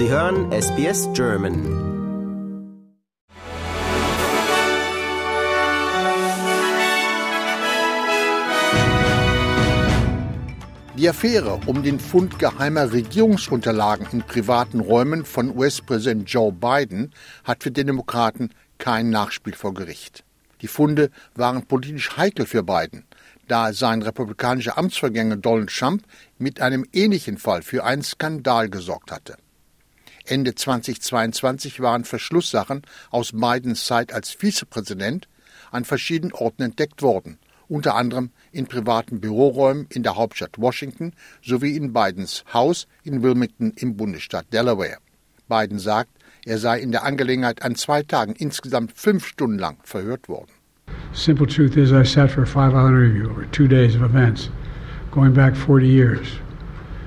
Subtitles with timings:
[0.00, 1.62] Sie hören SBS German.
[10.96, 17.12] Die Affäre um den Fund geheimer Regierungsunterlagen in privaten Räumen von US-Präsident Joe Biden
[17.44, 20.24] hat für den Demokraten kein Nachspiel vor Gericht.
[20.62, 23.04] Die Funde waren politisch heikel für Biden,
[23.48, 26.04] da sein republikanischer Amtsvergänger Donald Trump
[26.38, 29.36] mit einem ähnlichen Fall für einen Skandal gesorgt hatte.
[30.26, 35.28] Ende 2022 waren Verschlusssachen aus Bidens Zeit als Vizepräsident
[35.70, 37.38] an verschiedenen Orten entdeckt worden
[37.70, 43.72] unter anderem in privaten Büroräumen in der Hauptstadt Washington sowie in Bidens Haus in Wilmington
[43.76, 44.98] im Bundesstaat Delaware.
[45.48, 46.10] Biden sagt,
[46.44, 50.50] er sei in der Angelegenheit an zwei Tagen insgesamt fünf Stunden lang verhört worden.
[51.12, 54.50] Simple truth is, I sat for a five-hour interview over two days of events,
[55.10, 56.40] going back 40 years.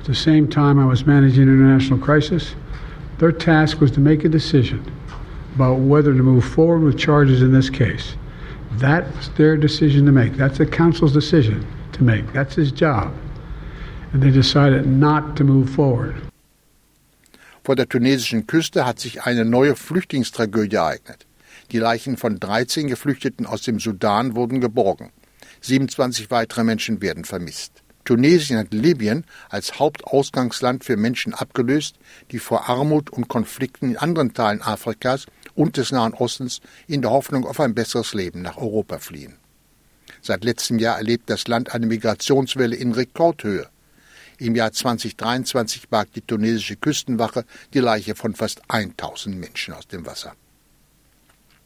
[0.00, 2.54] At the same time, I was managing an international crisis.
[3.18, 4.84] Their task was to make a decision
[5.54, 8.14] about whether to move forward with charges in this case.
[8.72, 10.36] That's their decision to make.
[10.36, 12.30] That's the council's decision to make.
[12.34, 13.14] That's his job.
[14.12, 16.14] And they decided not to move forward.
[17.64, 21.26] Vor der tunesischen Küste hat sich eine neue Flüchtlingstragödie ereignet.
[21.72, 25.10] Die Leichen von 13 Geflüchteten aus dem Sudan wurden geborgen.
[25.62, 27.82] 27 weitere Menschen werden vermisst.
[28.06, 31.96] Tunesien hat Libyen als Hauptausgangsland für Menschen abgelöst,
[32.30, 37.10] die vor Armut und Konflikten in anderen Teilen Afrikas und des Nahen Ostens in der
[37.10, 39.36] Hoffnung auf ein besseres Leben nach Europa fliehen.
[40.22, 43.68] Seit letztem Jahr erlebt das Land eine Migrationswelle in Rekordhöhe.
[44.38, 50.06] Im Jahr 2023 barg die tunesische Küstenwache die Leiche von fast 1000 Menschen aus dem
[50.06, 50.34] Wasser.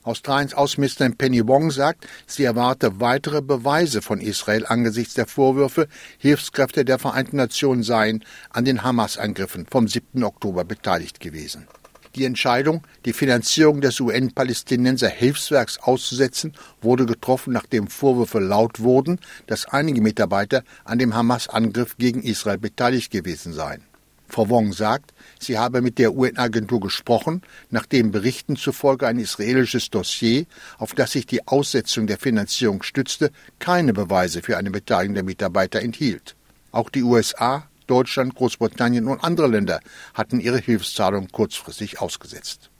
[0.02, 6.84] Australiens Außenministerin Penny Wong sagt, sie erwarte weitere Beweise von Israel angesichts der Vorwürfe, Hilfskräfte
[6.84, 10.24] der Vereinten Nationen seien an den Hamas-Angriffen vom 7.
[10.24, 11.68] Oktober beteiligt gewesen.
[12.16, 19.66] Die Entscheidung, die Finanzierung des UN-Palästinenser Hilfswerks auszusetzen, wurde getroffen, nachdem Vorwürfe laut wurden, dass
[19.66, 23.84] einige Mitarbeiter an dem Hamas-Angriff gegen Israel beteiligt gewesen seien.
[24.30, 30.46] Frau Wong sagt, sie habe mit der UN-Agentur gesprochen, nachdem Berichten zufolge ein israelisches Dossier,
[30.78, 35.80] auf das sich die Aussetzung der Finanzierung stützte, keine Beweise für eine Beteiligung der Mitarbeiter
[35.80, 36.36] enthielt.
[36.72, 39.80] Auch die USA Deutschland, Großbritannien und andere Länder
[40.14, 42.70] hatten ihre Hilfszahlungen kurzfristig ausgesetzt.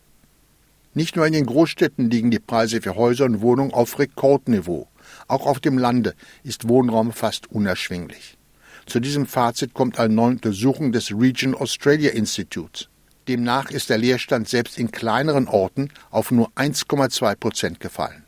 [0.94, 4.86] Nicht nur in den Großstädten liegen die Preise für Häuser und Wohnungen auf Rekordniveau.
[5.26, 8.38] Auch auf dem Lande ist Wohnraum fast unerschwinglich.
[8.86, 12.88] Zu diesem Fazit kommt eine neue Untersuchung des Region Australia Institutes.
[13.28, 18.24] Demnach ist der Leerstand selbst in kleineren Orten auf nur 1,2 Prozent gefallen.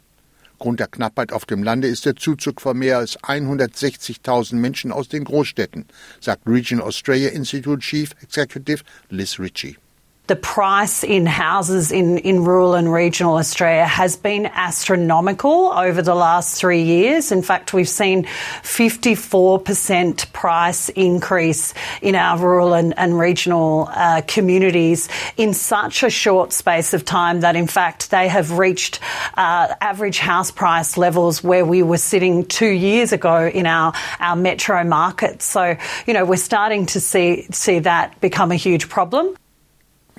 [0.58, 5.08] Grund der Knappheit auf dem Lande ist der Zuzug von mehr als 160.000 Menschen aus
[5.08, 5.86] den Großstädten,
[6.20, 9.76] sagt Region Australia Institute Chief Executive Liz Ritchie.
[10.28, 16.14] The price in houses in, in rural and regional Australia has been astronomical over the
[16.14, 17.32] last three years.
[17.32, 18.24] In fact, we've seen
[18.62, 26.52] 54% price increase in our rural and, and regional uh, communities in such a short
[26.52, 29.00] space of time that, in fact, they have reached
[29.34, 34.36] uh, average house price levels where we were sitting two years ago in our, our
[34.36, 35.44] metro markets.
[35.44, 39.34] So, you know, we're starting to see, see that become a huge problem.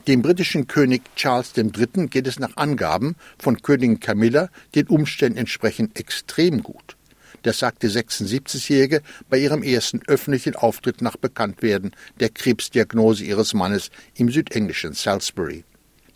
[0.07, 2.07] Dem britischen König Charles III.
[2.07, 6.97] geht es nach Angaben von Königin Camilla den Umständen entsprechend extrem gut.
[7.43, 14.29] Das sagte 76-Jährige bei ihrem ersten öffentlichen Auftritt nach Bekanntwerden der Krebsdiagnose ihres Mannes im
[14.29, 15.63] südenglischen Salisbury.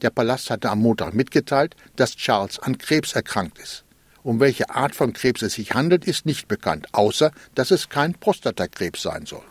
[0.02, 3.86] Der Palast hatte am Montag mitgeteilt, dass Charles an Krebs erkrankt ist.
[4.22, 8.16] Um welche Art von Krebs es sich handelt, ist nicht bekannt, außer dass es kein
[8.16, 9.46] Prostatakrebs sein soll.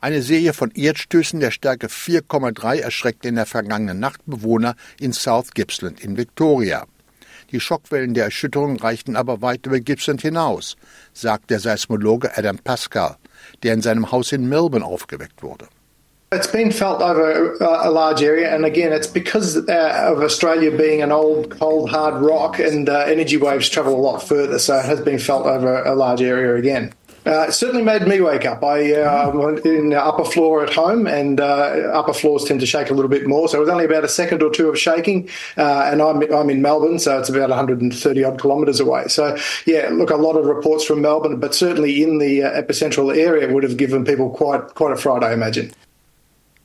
[0.00, 5.52] Eine Serie von Erdstößen der Stärke 4,3 erschreckte in der vergangenen Nacht Bewohner in South
[5.54, 6.86] Gippsland in Victoria.
[7.50, 10.76] Die Schockwellen der Erschütterung reichten aber weit über Gippsland hinaus,
[11.14, 13.16] sagt der Seismologe Adam Pascal,
[13.62, 15.68] der in seinem Haus in Melbourne aufgeweckt wurde.
[16.32, 20.76] It's been felt over uh, a large area, and again, it's because uh, of Australia
[20.76, 24.76] being an old, cold, hard rock, and uh, energy waves travel a lot further, so
[24.76, 26.92] it has been felt over a large area again.
[27.26, 28.62] Uh, it certainly made me wake up.
[28.62, 32.88] I uh, in the upper floor at home, and uh, upper floors tend to shake
[32.88, 33.48] a little bit more.
[33.48, 36.50] So it was only about a second or two of shaking, uh, and I'm I'm
[36.50, 39.08] in Melbourne, so it's about 130 odd kilometres away.
[39.08, 39.36] So
[39.66, 43.52] yeah, look, a lot of reports from Melbourne, but certainly in the uh, epicentral area
[43.52, 45.72] would have given people quite quite a fright, I imagine.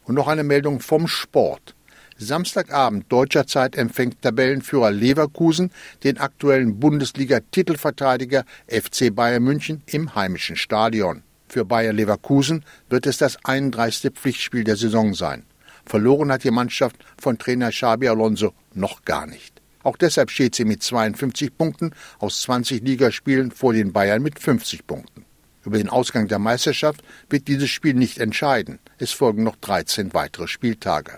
[0.07, 1.73] Und noch eine Meldung vom Sport.
[2.21, 5.71] Samstagabend deutscher Zeit empfängt Tabellenführer Leverkusen
[6.03, 11.23] den aktuellen Bundesliga-Titelverteidiger FC Bayern München im heimischen Stadion.
[11.49, 14.11] Für Bayer Leverkusen wird es das 31.
[14.13, 15.45] Pflichtspiel der Saison sein.
[15.83, 19.59] Verloren hat die Mannschaft von Trainer Xabi Alonso noch gar nicht.
[19.81, 24.85] Auch deshalb steht sie mit 52 Punkten aus 20 Ligaspielen vor den Bayern mit 50
[24.85, 25.25] Punkten.
[25.65, 28.77] Über den Ausgang der Meisterschaft wird dieses Spiel nicht entscheiden.
[28.99, 31.17] Es folgen noch 13 weitere Spieltage.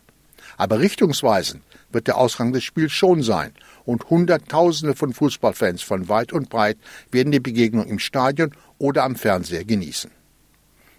[0.58, 3.54] Aber richtungsweisend wird der Ausgang des Spiels schon sein
[3.86, 6.78] und Hunderttausende von Fußballfans von weit und breit
[7.12, 10.12] werden die Begegnung im Stadion oder am Fernseher genießen.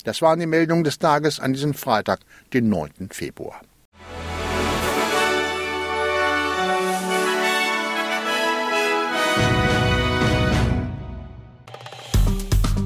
[0.05, 2.21] Das waren die Meldungen des Tages an diesem Freitag,
[2.53, 3.09] den 9.
[3.11, 3.61] Februar.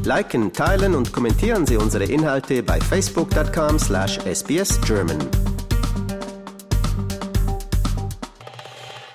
[0.04, 5.47] Liken, teilen und kommentieren Sie unsere Inhalte bei facebook.com/sbsgerman.